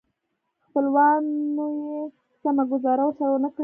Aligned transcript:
خپلوانو 0.65 1.65
یې 1.87 1.99
سمه 2.41 2.63
ګوزاره 2.71 3.03
ورسره 3.05 3.29
ونه 3.33 3.49
کړه. 3.53 3.59